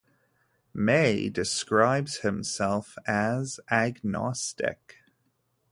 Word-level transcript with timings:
May 0.73 1.29
describes 1.29 2.21
himself 2.21 2.97
as 3.05 3.59
agnostic. 3.69 4.95